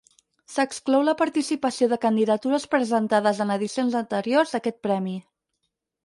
[0.51, 5.13] S'exclou la participació de candidatures presentades en edicions anteriors d'aquest premi.